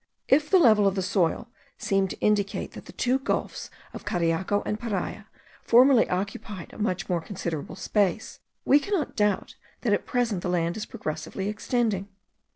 If 0.27 0.49
the 0.49 0.57
level 0.57 0.87
of 0.87 0.95
the 0.95 1.03
soil 1.03 1.47
seem 1.77 2.07
to 2.07 2.19
indicate 2.21 2.71
that 2.71 2.85
the 2.85 2.91
two 2.91 3.19
gulfs 3.19 3.69
of 3.93 4.03
Cariaco 4.03 4.63
and 4.65 4.79
Paria 4.79 5.27
formerly 5.61 6.09
occupied 6.09 6.73
a 6.73 6.79
much 6.79 7.07
more 7.07 7.21
considerable 7.21 7.75
space, 7.75 8.39
we 8.65 8.79
cannot 8.79 9.15
doubt 9.15 9.57
that 9.81 9.93
at 9.93 10.07
present 10.07 10.41
the 10.41 10.49
land 10.49 10.75
is 10.75 10.87
progressively 10.87 11.49
extending. 11.49 12.09